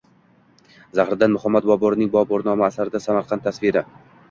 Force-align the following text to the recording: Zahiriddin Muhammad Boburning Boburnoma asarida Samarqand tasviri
Zahiriddin 0.99 1.33
Muhammad 1.35 1.69
Boburning 1.73 2.11
Boburnoma 2.17 2.69
asarida 2.73 3.05
Samarqand 3.07 3.47
tasviri 3.49 3.89